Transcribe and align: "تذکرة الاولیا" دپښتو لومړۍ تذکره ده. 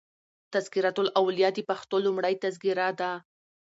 "تذکرة 0.53 0.95
الاولیا" 1.03 1.49
دپښتو 1.57 1.95
لومړۍ 2.05 2.33
تذکره 2.43 2.87
ده. 2.99 3.11